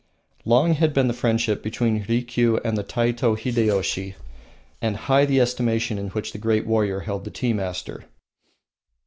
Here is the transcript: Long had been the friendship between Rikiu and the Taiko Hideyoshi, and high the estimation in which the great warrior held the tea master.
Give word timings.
Long 0.45 0.73
had 0.73 0.95
been 0.95 1.07
the 1.07 1.13
friendship 1.13 1.61
between 1.61 2.05
Rikiu 2.05 2.59
and 2.65 2.75
the 2.75 2.81
Taiko 2.81 3.35
Hideyoshi, 3.35 4.15
and 4.81 4.97
high 4.97 5.25
the 5.25 5.39
estimation 5.39 5.99
in 5.99 6.07
which 6.09 6.31
the 6.31 6.39
great 6.39 6.65
warrior 6.65 7.01
held 7.01 7.23
the 7.23 7.29
tea 7.29 7.53
master. 7.53 8.05